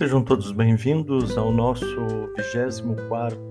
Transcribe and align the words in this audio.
Sejam 0.00 0.24
todos 0.24 0.50
bem-vindos 0.50 1.36
ao 1.36 1.52
nosso 1.52 1.84
24 2.34 3.44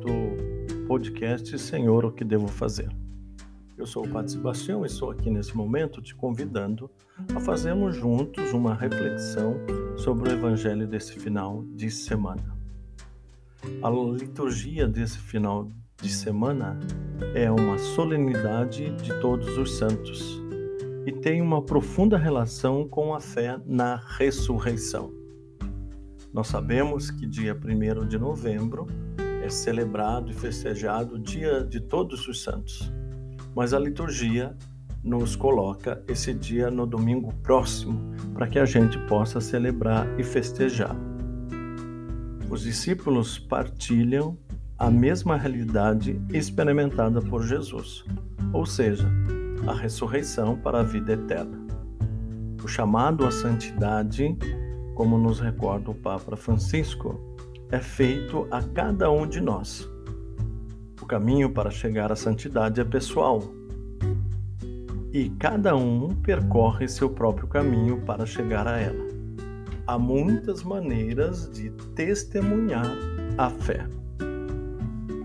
podcast 0.87 1.59
Senhor, 1.59 2.05
o 2.05 2.11
que 2.11 2.23
devo 2.23 2.47
fazer? 2.47 2.89
Eu 3.77 3.85
sou 3.85 4.03
o 4.03 4.09
Padre 4.09 4.31
Sebastião 4.31 4.83
e 4.83 4.87
estou 4.87 5.11
aqui 5.11 5.29
nesse 5.29 5.55
momento 5.55 6.01
te 6.01 6.15
convidando 6.15 6.89
a 7.35 7.39
fazermos 7.39 7.95
juntos 7.95 8.51
uma 8.51 8.73
reflexão 8.73 9.57
sobre 9.95 10.27
o 10.27 10.31
Evangelho 10.31 10.87
desse 10.87 11.19
final 11.19 11.63
de 11.75 11.91
semana. 11.91 12.57
A 13.83 13.89
liturgia 13.91 14.87
desse 14.87 15.19
final 15.19 15.69
de 16.01 16.09
semana 16.09 16.79
é 17.35 17.51
uma 17.51 17.77
solenidade 17.77 18.89
de 19.03 19.13
todos 19.21 19.55
os 19.55 19.77
santos 19.77 20.41
e 21.05 21.11
tem 21.11 21.43
uma 21.43 21.61
profunda 21.61 22.17
relação 22.17 22.87
com 22.87 23.13
a 23.13 23.19
fé 23.19 23.59
na 23.67 23.97
ressurreição. 24.17 25.18
Nós 26.31 26.47
sabemos 26.47 27.09
que 27.09 27.25
dia 27.25 27.55
1 27.55 28.07
de 28.07 28.19
novembro 28.19 28.85
é 29.43 29.49
celebrado 29.49 30.29
e 30.29 30.33
festejado 30.33 31.15
o 31.15 31.19
dia 31.19 31.63
de 31.63 31.79
todos 31.79 32.27
os 32.27 32.43
santos, 32.43 32.93
mas 33.55 33.73
a 33.73 33.79
liturgia 33.79 34.55
nos 35.03 35.35
coloca 35.35 36.03
esse 36.07 36.33
dia 36.33 36.69
no 36.69 36.85
domingo 36.85 37.33
próximo 37.41 38.13
para 38.33 38.47
que 38.47 38.59
a 38.59 38.65
gente 38.65 38.97
possa 39.07 39.41
celebrar 39.41 40.07
e 40.19 40.23
festejar. 40.23 40.95
Os 42.47 42.61
discípulos 42.61 43.39
partilham 43.39 44.37
a 44.77 44.89
mesma 44.91 45.35
realidade 45.35 46.21
experimentada 46.31 47.21
por 47.21 47.43
Jesus, 47.43 48.05
ou 48.53 48.67
seja, 48.67 49.09
a 49.67 49.73
ressurreição 49.73 50.55
para 50.55 50.81
a 50.81 50.83
vida 50.83 51.13
eterna. 51.13 51.57
O 52.63 52.67
chamado 52.67 53.25
à 53.25 53.31
santidade 53.31 54.37
como 54.99 55.17
nos 55.17 55.39
recorda 55.39 55.91
o 55.91 55.95
Papa 55.95 56.35
Francisco, 56.35 57.17
é 57.71 57.79
feito 57.79 58.45
a 58.51 58.61
cada 58.61 59.09
um 59.09 59.25
de 59.25 59.39
nós. 59.39 59.89
O 61.01 61.05
caminho 61.05 61.49
para 61.51 61.71
chegar 61.71 62.11
à 62.11 62.17
santidade 62.17 62.81
é 62.81 62.83
pessoal. 62.83 63.41
E 65.13 65.29
cada 65.39 65.73
um 65.73 66.13
percorre 66.15 66.89
seu 66.89 67.09
próprio 67.09 67.47
caminho 67.47 68.01
para 68.01 68.25
chegar 68.25 68.67
a 68.67 68.77
ela. 68.77 69.07
Há 69.87 69.97
muitas 69.97 70.63
maneiras 70.63 71.49
de 71.49 71.69
testemunhar 71.95 72.91
a 73.37 73.49
fé. 73.49 73.87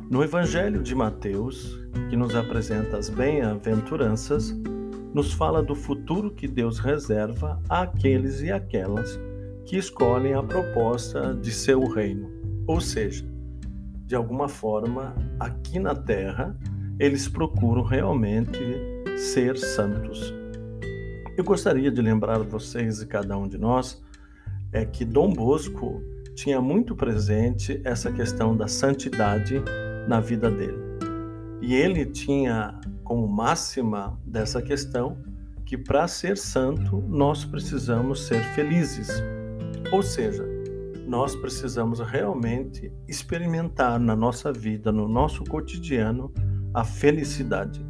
No 0.08 0.22
Evangelho 0.22 0.84
de 0.84 0.94
Mateus, 0.94 1.84
que 2.08 2.16
nos 2.16 2.36
apresenta 2.36 2.96
as 2.96 3.10
bem-aventuranças, 3.10 4.54
nos 5.12 5.32
fala 5.32 5.64
do 5.64 5.74
futuro 5.74 6.30
que 6.30 6.46
Deus 6.46 6.78
reserva 6.78 7.60
àqueles 7.68 8.40
e 8.40 8.52
aquelas 8.52 9.18
que 9.66 9.76
escolhem 9.76 10.34
a 10.34 10.42
proposta 10.42 11.34
de 11.34 11.50
seu 11.50 11.84
reino. 11.84 12.30
Ou 12.66 12.80
seja, 12.80 13.24
de 14.06 14.14
alguma 14.14 14.48
forma, 14.48 15.14
aqui 15.40 15.78
na 15.78 15.94
Terra, 15.94 16.56
eles 16.98 17.28
procuram 17.28 17.82
realmente 17.82 18.58
ser 19.16 19.56
santos. 19.56 20.32
Eu 21.36 21.42
gostaria 21.42 21.90
de 21.90 22.00
lembrar 22.00 22.38
vocês 22.40 23.00
e 23.02 23.06
cada 23.06 23.36
um 23.36 23.48
de 23.48 23.58
nós 23.58 24.02
é 24.72 24.84
que 24.84 25.04
Dom 25.04 25.32
Bosco 25.32 26.02
tinha 26.34 26.60
muito 26.60 26.94
presente 26.94 27.80
essa 27.84 28.12
questão 28.12 28.56
da 28.56 28.68
santidade 28.68 29.62
na 30.08 30.20
vida 30.20 30.50
dele. 30.50 30.78
E 31.60 31.74
ele 31.74 32.04
tinha 32.06 32.78
como 33.02 33.26
máxima 33.26 34.18
dessa 34.26 34.60
questão 34.60 35.16
que 35.64 35.78
para 35.78 36.06
ser 36.06 36.36
santo 36.36 37.02
nós 37.08 37.44
precisamos 37.44 38.26
ser 38.26 38.42
felizes. 38.54 39.08
Ou 39.92 40.02
seja, 40.02 40.44
nós 41.06 41.36
precisamos 41.36 42.00
realmente 42.00 42.92
experimentar 43.06 44.00
na 44.00 44.16
nossa 44.16 44.52
vida, 44.52 44.90
no 44.90 45.06
nosso 45.06 45.44
cotidiano, 45.44 46.32
a 46.72 46.82
felicidade. 46.82 47.84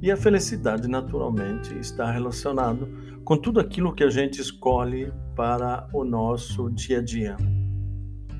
E 0.00 0.10
a 0.10 0.16
felicidade, 0.16 0.88
naturalmente, 0.88 1.76
está 1.78 2.10
relacionado 2.10 2.88
com 3.24 3.36
tudo 3.36 3.60
aquilo 3.60 3.94
que 3.94 4.02
a 4.02 4.10
gente 4.10 4.40
escolhe 4.40 5.12
para 5.36 5.88
o 5.92 6.04
nosso 6.04 6.70
dia 6.70 6.98
a 6.98 7.02
dia. 7.02 7.36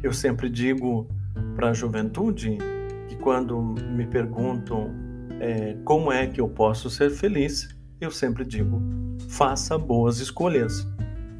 Eu 0.03 0.13
sempre 0.13 0.49
digo 0.49 1.09
para 1.55 1.71
a 1.71 1.73
juventude 1.73 2.59
que 3.09 3.17
quando 3.17 3.61
me 3.61 4.07
perguntam 4.07 4.91
é, 5.41 5.77
como 5.85 6.11
é 6.11 6.27
que 6.27 6.41
eu 6.41 6.49
posso 6.49 6.89
ser 6.89 7.11
feliz, 7.11 7.69
eu 8.01 8.11
sempre 8.11 8.45
digo: 8.45 8.81
faça 9.29 9.77
boas 9.77 10.21
escolhas. 10.21 10.87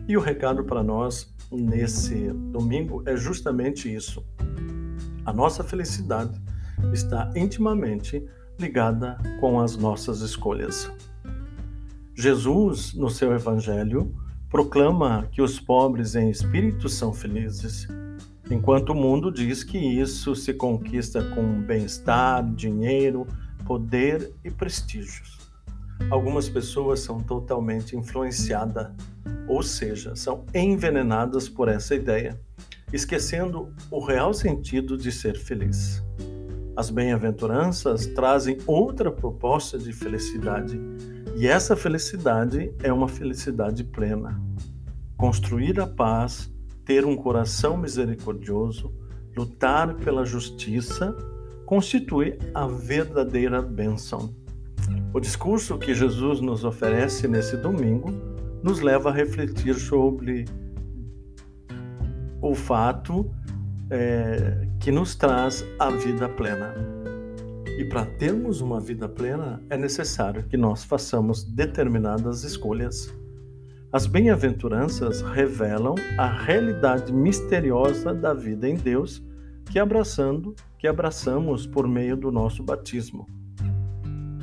E 0.07 0.17
o 0.17 0.21
recado 0.21 0.65
para 0.65 0.83
nós 0.83 1.35
nesse 1.51 2.33
domingo 2.53 3.03
é 3.07 3.17
justamente 3.17 3.93
isso. 3.93 4.25
A 5.25 5.33
nossa 5.33 5.63
felicidade 5.63 6.41
está 6.93 7.31
intimamente 7.35 8.25
ligada 8.59 9.19
com 9.41 9.61
as 9.61 9.77
nossas 9.77 10.21
escolhas. 10.21 10.91
Jesus, 12.15 12.95
no 12.95 13.09
seu 13.09 13.33
evangelho, 13.33 14.15
proclama 14.51 15.29
que 15.31 15.43
os 15.43 15.61
pobres 15.61 16.15
em 16.15 16.31
espírito 16.31 16.89
são 16.89 17.13
felizes, 17.13 17.87
enquanto 18.51 18.91
o 18.91 18.95
mundo 18.95 19.31
diz 19.31 19.63
que 19.63 19.79
isso 19.79 20.35
se 20.35 20.55
conquista 20.55 21.23
com 21.35 21.61
bem-estar, 21.61 22.45
dinheiro, 22.55 23.27
poder 23.65 24.35
e 24.43 24.51
prestígios. 24.51 25.39
Algumas 26.11 26.49
pessoas 26.49 27.01
são 27.01 27.21
totalmente 27.21 27.95
influenciadas 27.95 28.89
ou 29.47 29.63
seja, 29.63 30.15
são 30.15 30.45
envenenadas 30.55 31.49
por 31.49 31.69
essa 31.69 31.95
ideia, 31.95 32.39
esquecendo 32.93 33.73
o 33.91 34.05
real 34.05 34.33
sentido 34.33 34.97
de 34.97 35.11
ser 35.11 35.37
feliz. 35.37 36.03
As 36.77 36.91
bem-aventuranças 36.91 38.07
trazem 38.07 38.59
outra 38.67 39.11
proposta 39.11 39.79
de 39.79 39.93
felicidade, 39.93 40.81
e 41.37 41.47
essa 41.47 41.75
felicidade 41.75 42.73
é 42.83 42.93
uma 42.93 43.09
felicidade 43.09 43.83
plena. 43.85 44.41
Construir 45.17 45.81
a 45.81 45.87
paz, 45.87 46.53
ter 46.85 47.05
um 47.05 47.17
coração 47.17 47.77
misericordioso, 47.77 48.93
lutar 49.37 49.95
pela 49.97 50.25
justiça, 50.25 51.17
constitui 51.67 52.39
a 52.55 52.67
verdadeira 52.67 53.61
bênção. 53.61 54.35
O 55.13 55.21
discurso 55.21 55.79
que 55.79 55.95
Jesus 55.95 56.41
nos 56.41 56.65
oferece 56.65 57.27
nesse 57.29 57.57
domingo 57.57 58.11
nos 58.63 58.81
leva 58.81 59.11
a 59.11 59.13
refletir 59.13 59.75
sobre 59.75 60.45
o 62.41 62.55
fato 62.55 63.31
é, 63.91 64.69
que 64.81 64.91
nos 64.91 65.15
traz 65.15 65.65
a 65.79 65.91
vida 65.91 66.29
plena. 66.29 66.75
E 67.79 67.85
para 67.85 68.05
termos 68.05 68.61
uma 68.61 68.81
vida 68.81 69.09
plena, 69.09 69.63
é 69.71 69.77
necessário 69.77 70.43
que 70.45 70.57
nós 70.57 70.85
façamos 70.85 71.45
determinadas 71.45 72.43
escolhas. 72.43 73.15
As 73.93 74.07
bem-aventuranças 74.07 75.23
revelam 75.23 75.95
a 76.19 76.27
realidade 76.27 77.13
misteriosa 77.13 78.13
da 78.13 78.35
vida 78.35 78.69
em 78.69 78.75
Deus 78.75 79.23
que 79.71 79.79
abraçando, 79.79 80.55
que 80.79 80.87
abraçamos 80.87 81.67
por 81.67 81.87
meio 81.87 82.17
do 82.17 82.33
nosso 82.33 82.63
batismo. 82.63 83.27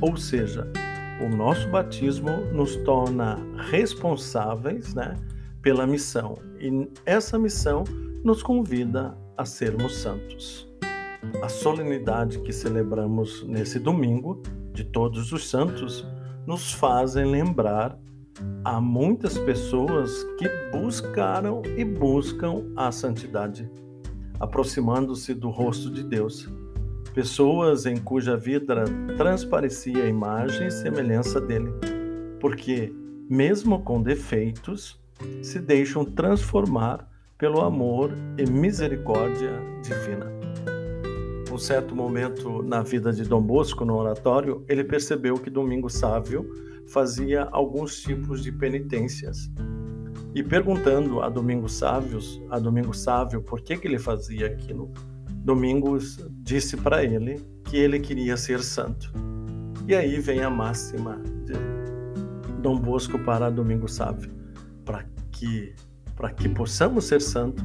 Ou 0.00 0.16
seja, 0.16 0.70
o 1.20 1.28
nosso 1.28 1.68
batismo 1.70 2.30
nos 2.52 2.76
torna 2.76 3.38
responsáveis 3.70 4.94
né, 4.94 5.14
pela 5.62 5.86
missão 5.86 6.34
e 6.60 6.88
essa 7.06 7.38
missão 7.38 7.84
nos 8.22 8.42
convida 8.42 9.16
a 9.36 9.44
sermos 9.44 9.96
santos. 9.96 10.68
A 11.42 11.48
solenidade 11.48 12.40
que 12.40 12.52
celebramos 12.52 13.44
nesse 13.46 13.78
domingo, 13.78 14.42
de 14.72 14.84
Todos 14.84 15.32
os 15.32 15.48
Santos, 15.48 16.06
nos 16.46 16.72
fazem 16.72 17.24
lembrar 17.24 17.98
a 18.62 18.80
muitas 18.80 19.38
pessoas 19.38 20.22
que 20.38 20.48
buscaram 20.70 21.62
e 21.76 21.84
buscam 21.84 22.64
a 22.76 22.92
santidade, 22.92 23.70
aproximando-se 24.38 25.32
do 25.32 25.48
rosto 25.48 25.90
de 25.90 26.04
Deus 26.04 26.46
pessoas 27.16 27.86
em 27.86 27.96
cuja 27.96 28.36
vida 28.36 28.84
transparecia 29.16 30.04
a 30.04 30.06
imagem 30.06 30.66
e 30.66 30.70
semelhança 30.70 31.40
dele, 31.40 31.72
porque, 32.38 32.92
mesmo 33.26 33.82
com 33.82 34.02
defeitos, 34.02 35.00
se 35.42 35.58
deixam 35.58 36.04
transformar 36.04 37.08
pelo 37.38 37.62
amor 37.62 38.10
e 38.36 38.44
misericórdia 38.44 39.50
divina. 39.82 40.30
Um 41.50 41.56
certo 41.56 41.96
momento 41.96 42.62
na 42.62 42.82
vida 42.82 43.10
de 43.10 43.24
Dom 43.24 43.40
Bosco, 43.40 43.82
no 43.82 43.96
oratório, 43.96 44.62
ele 44.68 44.84
percebeu 44.84 45.38
que 45.38 45.48
Domingo 45.48 45.88
Sávio 45.88 46.46
fazia 46.86 47.48
alguns 47.50 48.02
tipos 48.02 48.42
de 48.42 48.52
penitências. 48.52 49.50
E 50.34 50.42
perguntando 50.42 51.22
a 51.22 51.30
Domingo 51.30 51.66
Sávios, 51.66 52.42
a 52.50 52.58
Domingo 52.58 52.92
Sávio 52.92 53.40
por 53.40 53.62
que, 53.62 53.78
que 53.78 53.88
ele 53.88 53.98
fazia 53.98 54.48
aquilo, 54.48 54.92
Domingos 55.46 56.18
disse 56.42 56.76
para 56.76 57.04
ele 57.04 57.40
que 57.66 57.76
ele 57.76 58.00
queria 58.00 58.36
ser 58.36 58.60
santo. 58.64 59.12
E 59.86 59.94
aí 59.94 60.18
vem 60.18 60.42
a 60.42 60.50
máxima 60.50 61.22
de 61.44 61.54
Dom 62.60 62.80
Bosco 62.80 63.16
para 63.20 63.48
Domingo 63.48 63.86
Sávio, 63.86 64.28
para 64.84 65.04
que 65.30 65.72
para 66.16 66.30
que 66.30 66.48
possamos 66.48 67.04
ser 67.04 67.20
santos, 67.20 67.62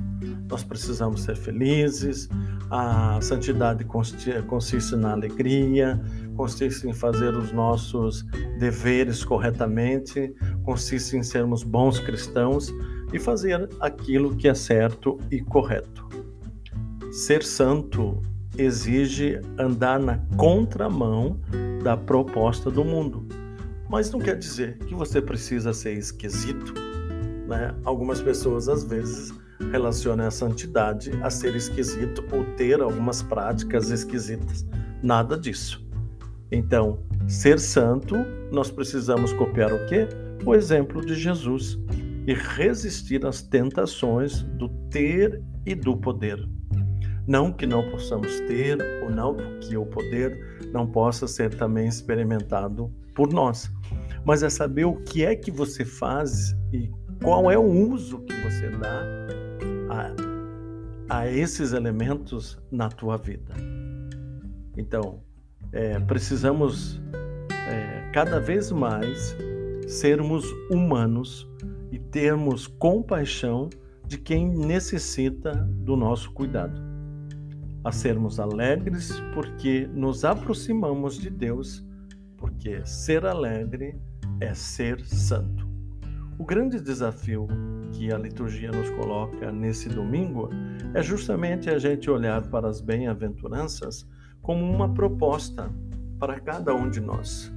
nós 0.48 0.63
precisamos 0.63 1.24
ser 1.24 1.38
felizes. 1.38 2.30
A 2.69 3.18
santidade 3.22 3.84
consiste 3.86 4.95
na 4.95 5.13
alegria, 5.13 6.00
consiste 6.36 6.88
em 6.88 6.94
fazer 6.94 7.34
os 7.34 7.51
nossos 7.51 8.24
deveres 8.60 9.24
corretamente, 9.24 10.36
consiste 10.63 11.18
em 11.18 11.24
sermos 11.24 11.63
bons 11.63 11.98
cristãos 12.00 12.72
e 13.12 13.18
fazer 13.18 13.69
aquilo 13.80 14.36
que 14.36 14.48
é 14.48 14.54
certo 14.54 15.18
e 15.31 15.39
correto. 15.39 16.20
Ser 17.12 17.44
santo 17.44 18.22
exige 18.58 19.42
andar 19.60 20.00
na 20.00 20.18
contramão 20.38 21.38
da 21.84 21.98
proposta 21.98 22.72
do 22.72 22.86
mundo. 22.86 23.28
Mas 23.90 24.10
não 24.10 24.19
quer 24.22 24.38
dizer 24.38 24.78
que 24.78 24.96
você 24.96 25.22
precisa 25.22 25.74
ser 25.74 25.92
esquisito. 25.98 26.74
Né? 27.50 27.75
Algumas 27.84 28.22
pessoas, 28.22 28.69
às 28.69 28.86
vezes, 28.86 29.34
relacionam 29.74 30.25
a 30.25 30.31
santidade 30.31 31.12
a 31.22 31.30
ser 31.30 31.54
esquisito 31.54 32.24
ou 32.31 32.46
ter 32.56 32.81
algumas 32.81 33.22
práticas 33.22 33.90
esquisitas. 33.90 34.66
Nada 35.04 35.38
disso. 35.38 35.86
Então, 36.50 37.00
ser 37.28 37.60
santo, 37.60 38.16
nós 38.54 38.72
precisamos 38.72 39.34
copiar 39.34 39.74
o 39.74 39.86
quê? 39.88 40.08
O 40.46 40.56
exemplo 40.56 41.06
de 41.06 41.16
Jesus 41.16 41.78
e 42.25 42.34
resistir 42.34 43.25
às 43.25 43.42
tentações 43.42 44.44
do 44.44 44.69
ter 44.90 45.44
e 45.66 45.75
do 45.75 45.98
poder. 45.98 46.40
Não 47.27 47.51
que 47.51 47.68
não 47.68 47.89
possamos 47.89 48.39
ter, 48.41 48.77
ou 49.03 49.09
não 49.09 49.35
que 49.59 49.77
o 49.77 49.85
poder 49.85 50.59
não 50.73 50.88
possa 50.88 51.27
ser 51.27 51.53
também 51.53 51.88
experimentado 51.88 52.91
por 53.13 53.31
nós, 53.31 53.71
mas 54.25 54.41
é 54.41 54.50
saber 54.50 54.85
o 54.85 54.95
que 54.95 55.23
é 55.23 55.35
que 55.35 55.51
você 55.51 55.85
faz 55.85 56.56
e 56.73 56.89
qual 57.21 57.51
é 57.51 57.57
o 57.57 57.63
uso 57.63 58.19
que 58.19 58.33
você 58.41 58.69
dá 58.69 59.03
a, 59.89 61.19
a 61.19 61.27
esses 61.27 61.73
elementos 61.73 62.57
na 62.71 62.89
tua 62.89 63.18
vida. 63.18 63.53
Então, 64.75 65.21
é, 65.71 66.00
precisamos 66.00 67.00
é, 67.67 68.09
cada 68.12 68.39
vez 68.39 68.71
mais 68.71 69.35
sermos 69.88 70.45
humanos 70.71 71.47
e 71.91 72.00
termos 72.00 72.65
compaixão 72.65 73.69
de 74.07 74.17
quem 74.17 74.50
necessita 74.50 75.53
do 75.53 75.95
nosso 75.95 76.31
cuidado 76.31 76.90
a 77.83 77.92
sermos 77.92 78.39
alegres 78.39 79.12
porque 79.33 79.88
nos 79.94 80.24
aproximamos 80.24 81.18
de 81.18 81.30
Deus, 81.30 81.86
porque 82.38 82.86
ser 82.86 83.25
alegre 83.25 84.00
é 84.39 84.54
ser 84.54 85.00
santo. 85.06 85.68
O 86.38 86.45
grande 86.45 86.80
desafio 86.80 87.48
que 87.92 88.12
a 88.12 88.18
liturgia 88.18 88.72
nos 88.72 88.89
coloca 88.92 89.51
nesse 89.51 89.89
domingo 89.89 90.50
é 90.94 91.01
justamente 91.01 91.69
a 91.69 91.78
gente 91.78 92.10
olhar 92.10 92.42
para 92.50 92.68
as 92.68 92.81
bem-aventuranças 92.81 94.07
como 94.42 94.66
uma 94.66 94.92
proposta 94.94 95.72
para 96.18 96.39
cada 96.39 96.74
um 96.74 96.89
de 96.89 97.00
nós. 97.00 97.51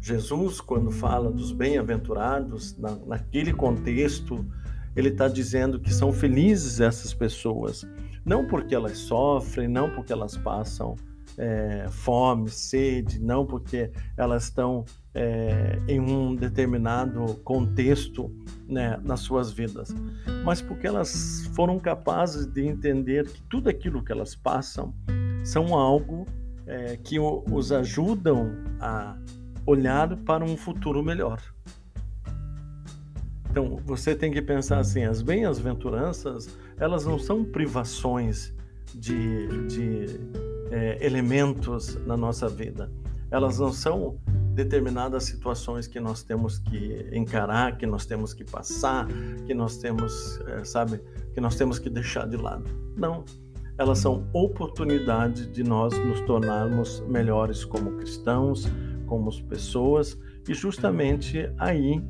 Jesus, 0.00 0.60
quando 0.60 0.90
fala 0.90 1.30
dos 1.30 1.52
bem-aventurados, 1.52 2.76
na, 2.76 2.94
naquele 3.06 3.52
contexto, 3.52 4.46
ele 4.94 5.08
está 5.08 5.26
dizendo 5.26 5.80
que 5.80 5.92
são 5.92 6.12
felizes 6.12 6.80
essas 6.80 7.12
pessoas 7.12 7.86
não 8.26 8.44
porque 8.44 8.74
elas 8.74 8.98
sofrem, 8.98 9.68
não 9.68 9.88
porque 9.88 10.12
elas 10.12 10.36
passam 10.36 10.96
é, 11.38 11.86
fome, 11.88 12.50
sede, 12.50 13.20
não 13.20 13.46
porque 13.46 13.90
elas 14.16 14.44
estão 14.44 14.84
é, 15.14 15.78
em 15.86 16.00
um 16.00 16.34
determinado 16.34 17.34
contexto 17.44 18.34
né, 18.68 18.98
nas 19.04 19.20
suas 19.20 19.52
vidas, 19.52 19.94
mas 20.44 20.60
porque 20.60 20.86
elas 20.86 21.48
foram 21.54 21.78
capazes 21.78 22.46
de 22.46 22.66
entender 22.66 23.28
que 23.28 23.42
tudo 23.42 23.68
aquilo 23.68 24.02
que 24.02 24.10
elas 24.10 24.34
passam 24.34 24.92
são 25.44 25.74
algo 25.74 26.26
é, 26.66 26.96
que 26.96 27.20
os 27.20 27.70
ajudam 27.70 28.50
a 28.80 29.16
olhar 29.64 30.16
para 30.24 30.44
um 30.44 30.56
futuro 30.56 31.02
melhor. 31.02 31.40
Então, 33.56 33.80
você 33.86 34.14
tem 34.14 34.30
que 34.30 34.42
pensar 34.42 34.80
assim: 34.80 35.04
as 35.04 35.22
bem-aventuranças, 35.22 36.54
elas 36.76 37.06
não 37.06 37.18
são 37.18 37.42
privações 37.42 38.52
de, 38.94 39.66
de 39.66 40.20
é, 40.70 40.98
elementos 41.00 41.94
na 42.04 42.18
nossa 42.18 42.50
vida. 42.50 42.92
Elas 43.30 43.58
não 43.58 43.72
são 43.72 44.18
determinadas 44.52 45.24
situações 45.24 45.86
que 45.86 45.98
nós 45.98 46.22
temos 46.22 46.58
que 46.58 47.08
encarar, 47.10 47.78
que 47.78 47.86
nós 47.86 48.04
temos 48.04 48.34
que 48.34 48.44
passar, 48.44 49.08
que 49.46 49.54
nós 49.54 49.78
temos, 49.78 50.38
é, 50.48 50.62
sabe, 50.62 51.00
que 51.32 51.40
nós 51.40 51.56
temos 51.56 51.78
que 51.78 51.88
deixar 51.88 52.28
de 52.28 52.36
lado. 52.36 52.64
Não. 52.94 53.24
Elas 53.78 54.00
são 54.00 54.28
oportunidades 54.34 55.50
de 55.50 55.62
nós 55.62 55.98
nos 55.98 56.20
tornarmos 56.22 57.00
melhores 57.08 57.64
como 57.64 57.92
cristãos, 57.92 58.68
como 59.06 59.30
pessoas, 59.44 60.18
e 60.46 60.52
justamente 60.52 61.50
aí 61.58 62.02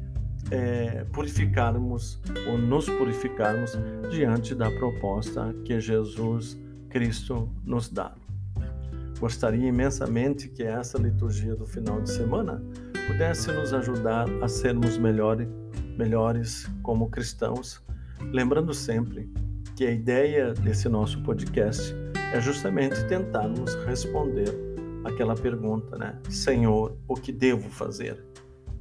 é, 0.50 1.04
purificarmos 1.12 2.20
ou 2.48 2.58
nos 2.58 2.88
purificarmos 2.88 3.72
diante 4.10 4.54
da 4.54 4.70
proposta 4.70 5.54
que 5.64 5.80
Jesus 5.80 6.58
Cristo 6.88 7.48
nos 7.64 7.88
dá. 7.88 8.14
Gostaria 9.18 9.68
imensamente 9.68 10.48
que 10.48 10.62
essa 10.62 10.98
liturgia 10.98 11.54
do 11.54 11.66
final 11.66 12.00
de 12.00 12.10
semana 12.10 12.62
pudesse 13.06 13.50
nos 13.50 13.72
ajudar 13.72 14.26
a 14.42 14.48
sermos 14.48 14.98
melhores, 14.98 15.48
melhores 15.96 16.68
como 16.82 17.08
cristãos, 17.08 17.82
lembrando 18.32 18.74
sempre 18.74 19.30
que 19.74 19.86
a 19.86 19.90
ideia 19.90 20.52
desse 20.52 20.88
nosso 20.88 21.22
podcast 21.22 21.94
é 22.32 22.40
justamente 22.40 23.06
tentarmos 23.06 23.74
responder 23.86 24.50
aquela 25.04 25.34
pergunta, 25.34 25.96
né? 25.96 26.18
Senhor, 26.28 26.96
o 27.06 27.14
que 27.14 27.30
devo 27.32 27.70
fazer? 27.70 28.22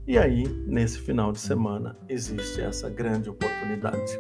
E 0.07 0.19
aí, 0.19 0.47
nesse 0.67 0.99
final 0.99 1.31
de 1.31 1.39
semana, 1.39 1.97
existe 2.07 2.61
essa 2.61 2.87
grande 2.89 3.27
oportunidade. 3.27 4.19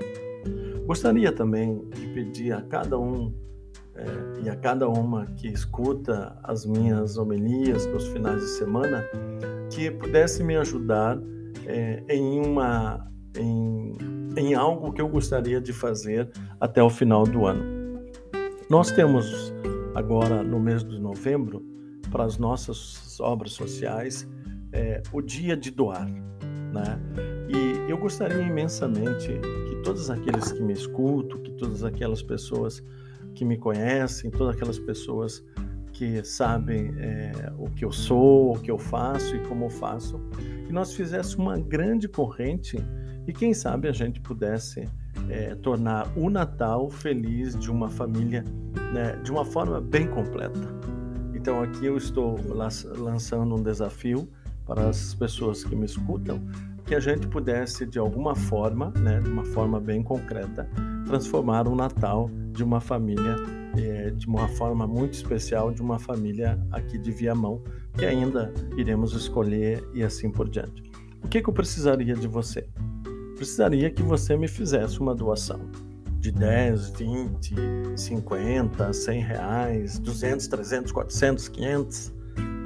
Gostaria 0.87 1.31
também 1.31 1.87
de 1.89 2.07
pedir 2.07 2.53
a 2.53 2.61
cada 2.63 2.97
um 2.97 3.31
é, 3.93 4.43
e 4.43 4.49
a 4.49 4.55
cada 4.55 4.89
uma 4.89 5.27
que 5.27 5.47
escuta 5.47 6.37
as 6.43 6.65
minhas 6.65 7.17
homilias 7.17 7.85
nos 7.85 8.07
finais 8.07 8.41
de 8.41 8.49
semana 8.49 9.05
que 9.71 9.91
pudesse 9.91 10.43
me 10.43 10.57
ajudar 10.57 11.19
é, 11.67 12.03
em 12.09 12.39
uma 12.39 13.07
em, 13.37 13.93
em 14.37 14.55
algo 14.55 14.91
que 14.91 15.01
eu 15.01 15.07
gostaria 15.07 15.61
de 15.61 15.71
fazer 15.71 16.31
até 16.59 16.81
o 16.81 16.89
final 16.89 17.25
do 17.25 17.45
ano. 17.45 17.63
Nós 18.69 18.89
temos 18.89 19.53
agora 19.93 20.41
no 20.41 20.59
mês 20.59 20.83
de 20.83 20.99
novembro 20.99 21.63
para 22.11 22.23
as 22.23 22.39
nossas 22.39 23.19
obras 23.19 23.53
sociais 23.53 24.27
é, 24.75 25.01
o 25.11 25.21
dia 25.21 25.55
de 25.55 25.71
doar, 25.71 26.05
né? 26.05 26.99
E 27.47 27.89
eu 27.89 27.97
gostaria 27.97 28.41
imensamente 28.41 29.27
que 29.27 29.75
todos 29.83 30.09
aqueles 30.09 30.51
que 30.51 30.61
me 30.61 30.73
escutam, 30.73 31.41
que 31.41 31.51
todas 31.51 31.83
aquelas 31.83 32.21
pessoas 32.21 32.83
que 33.33 33.45
me 33.45 33.57
conhecem, 33.57 34.29
todas 34.29 34.55
aquelas 34.55 34.77
pessoas 34.77 35.43
que 35.93 36.21
sabem 36.25 36.93
é, 36.97 37.53
o 37.57 37.69
que 37.69 37.85
eu 37.85 37.91
sou, 37.91 38.55
o 38.55 38.59
que 38.59 38.69
eu 38.69 38.77
faço 38.77 39.35
e 39.35 39.39
como 39.47 39.65
eu 39.65 39.69
faço, 39.69 40.19
que 40.65 40.73
nós 40.73 40.93
fizéssemos 40.93 41.35
uma 41.35 41.57
grande 41.57 42.09
corrente 42.09 42.77
e 43.25 43.31
quem 43.31 43.53
sabe 43.53 43.87
a 43.87 43.93
gente 43.93 44.19
pudesse 44.19 44.89
é, 45.29 45.55
tornar 45.55 46.11
o 46.17 46.29
Natal 46.29 46.89
feliz 46.89 47.57
de 47.57 47.71
uma 47.71 47.89
família 47.89 48.43
né, 48.93 49.15
de 49.23 49.31
uma 49.31 49.45
forma 49.45 49.79
bem 49.79 50.07
completa. 50.07 50.75
Então 51.33 51.61
aqui 51.61 51.85
eu 51.85 51.95
estou 51.95 52.37
lançando 52.97 53.55
um 53.55 53.63
desafio 53.63 54.27
para 54.65 54.89
as 54.89 55.13
pessoas 55.13 55.63
que 55.63 55.75
me 55.75 55.85
escutam, 55.85 56.41
que 56.85 56.93
a 56.93 56.99
gente 56.99 57.27
pudesse, 57.27 57.85
de 57.85 57.97
alguma 57.97 58.35
forma, 58.35 58.91
né, 58.99 59.19
de 59.19 59.29
uma 59.29 59.43
forma 59.45 59.79
bem 59.79 60.03
concreta, 60.03 60.69
transformar 61.05 61.67
o 61.67 61.75
Natal 61.75 62.29
de 62.51 62.63
uma 62.63 62.79
família, 62.79 63.35
é, 63.77 64.11
de 64.11 64.27
uma 64.27 64.47
forma 64.49 64.85
muito 64.85 65.13
especial, 65.13 65.71
de 65.71 65.81
uma 65.81 65.97
família 65.97 66.59
aqui 66.71 66.97
de 66.97 67.11
Viamão, 67.11 67.61
que 67.97 68.05
ainda 68.05 68.53
iremos 68.77 69.13
escolher 69.13 69.83
e 69.93 70.03
assim 70.03 70.29
por 70.29 70.47
diante. 70.47 70.83
O 71.23 71.27
que, 71.27 71.41
que 71.41 71.49
eu 71.49 71.53
precisaria 71.53 72.13
de 72.13 72.27
você? 72.27 72.67
Precisaria 73.35 73.89
que 73.89 74.03
você 74.03 74.37
me 74.37 74.47
fizesse 74.47 74.99
uma 74.99 75.15
doação 75.15 75.59
de 76.19 76.31
10, 76.31 76.89
20, 76.89 77.55
50, 77.95 78.93
100 78.93 79.21
reais, 79.21 79.99
200, 79.99 80.47
300, 80.47 80.91
400, 80.91 81.47
500, 81.49 82.13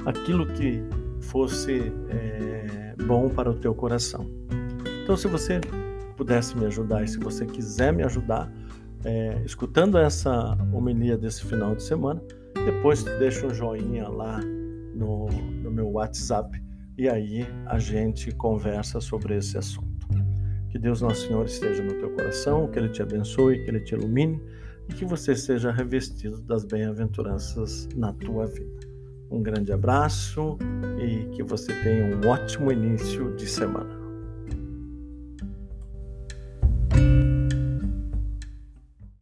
aquilo 0.06 0.46
que 0.46 0.82
fosse 1.20 1.92
é, 2.08 2.94
bom 3.06 3.28
para 3.28 3.50
o 3.50 3.54
teu 3.54 3.74
coração. 3.74 4.28
Então, 5.02 5.16
se 5.16 5.28
você 5.28 5.60
pudesse 6.16 6.56
me 6.56 6.66
ajudar 6.66 7.02
e 7.04 7.08
se 7.08 7.18
você 7.18 7.46
quiser 7.46 7.92
me 7.92 8.02
ajudar, 8.02 8.50
é, 9.04 9.42
escutando 9.44 9.98
essa 9.98 10.56
homilia 10.72 11.16
desse 11.16 11.44
final 11.44 11.74
de 11.74 11.82
semana, 11.82 12.22
depois 12.64 13.02
tu 13.02 13.10
deixa 13.18 13.46
um 13.46 13.54
joinha 13.54 14.08
lá 14.08 14.40
no, 14.94 15.26
no 15.26 15.70
meu 15.70 15.88
WhatsApp 15.90 16.62
e 16.98 17.08
aí 17.08 17.46
a 17.64 17.78
gente 17.78 18.30
conversa 18.32 19.00
sobre 19.00 19.36
esse 19.36 19.56
assunto. 19.56 20.06
Que 20.68 20.78
Deus 20.78 21.00
Nosso 21.00 21.26
Senhor 21.26 21.46
esteja 21.46 21.82
no 21.82 21.94
teu 21.94 22.10
coração, 22.10 22.68
que 22.70 22.78
Ele 22.78 22.90
te 22.90 23.02
abençoe, 23.02 23.64
que 23.64 23.70
Ele 23.70 23.80
te 23.80 23.94
ilumine 23.94 24.40
e 24.88 24.92
que 24.92 25.04
você 25.04 25.34
seja 25.34 25.72
revestido 25.72 26.40
das 26.42 26.64
bem-aventuranças 26.64 27.88
na 27.96 28.12
tua 28.12 28.46
vida. 28.46 28.79
Um 29.30 29.42
grande 29.42 29.72
abraço 29.72 30.58
e 30.98 31.26
que 31.36 31.42
você 31.42 31.72
tenha 31.82 32.16
um 32.16 32.28
ótimo 32.28 32.72
início 32.72 33.34
de 33.36 33.46
semana. 33.46 33.99